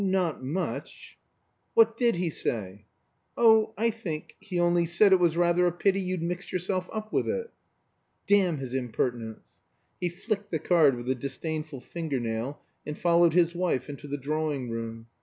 Not 0.03 0.43
much." 0.43 1.15
"What 1.75 1.95
did 1.95 2.15
he 2.15 2.31
say!" 2.31 2.85
"Oh 3.37 3.75
I 3.77 3.91
think 3.91 4.35
he 4.39 4.59
only 4.59 4.87
said 4.87 5.13
it 5.13 5.19
was 5.19 5.37
rather 5.37 5.67
a 5.67 5.71
pity 5.71 6.01
you'd 6.01 6.23
mixed 6.23 6.51
yourself 6.51 6.89
up 6.91 7.13
with 7.13 7.29
it." 7.29 7.51
"Damn 8.25 8.57
his 8.57 8.73
impertinence!" 8.73 9.61
He 9.99 10.09
flicked 10.09 10.49
the 10.49 10.57
card 10.57 10.95
with 10.97 11.07
a 11.07 11.13
disdainful 11.13 11.81
fingernail 11.81 12.59
and 12.83 12.97
followed 12.97 13.33
his 13.33 13.53
wife 13.53 13.91
into 13.91 14.07
the 14.07 14.17
drawing 14.17 14.71
room. 14.71 15.05